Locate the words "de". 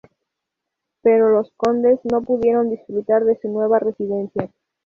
3.23-3.37